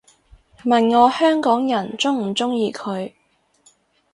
[0.63, 3.13] 問我香港人鍾唔鍾意佢